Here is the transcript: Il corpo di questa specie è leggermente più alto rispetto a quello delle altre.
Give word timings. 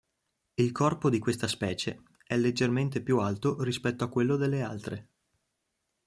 Il 0.55 0.71
corpo 0.71 1.11
di 1.11 1.19
questa 1.19 1.47
specie 1.47 2.01
è 2.25 2.35
leggermente 2.35 3.03
più 3.03 3.19
alto 3.19 3.61
rispetto 3.61 4.03
a 4.03 4.09
quello 4.09 4.35
delle 4.35 4.63
altre. 4.63 5.07